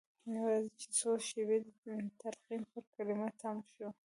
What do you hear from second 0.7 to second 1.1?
چې څو